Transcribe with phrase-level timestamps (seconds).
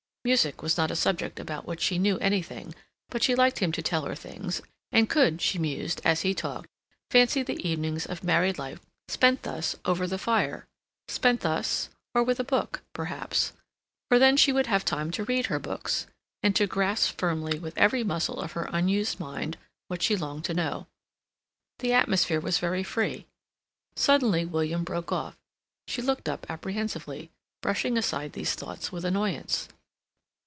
[0.23, 2.75] Music was not a subject about which she knew anything,
[3.09, 6.69] but she liked him to tell her things; and could, she mused, as he talked,
[7.09, 10.67] fancy the evenings of married life spent thus, over the fire;
[11.07, 13.53] spent thus, or with a book, perhaps,
[14.09, 16.05] for then she would have time to read her books,
[16.43, 19.57] and to grasp firmly with every muscle of her unused mind
[19.87, 20.85] what she longed to know.
[21.79, 23.25] The atmosphere was very free.
[23.95, 25.35] Suddenly William broke off.
[25.87, 27.31] She looked up apprehensively,
[27.63, 29.67] brushing aside these thoughts with annoyance.